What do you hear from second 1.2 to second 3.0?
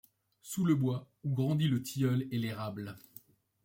où grandit le tilleul et l'érable